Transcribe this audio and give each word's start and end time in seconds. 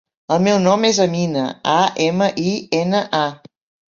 El 0.35 0.39
meu 0.45 0.55
nom 0.61 0.85
és 0.87 0.99
Amina: 1.03 1.43
a, 1.73 1.77
ema, 2.05 2.31
i, 2.53 2.55
ena, 2.79 3.03
a. 3.19 3.23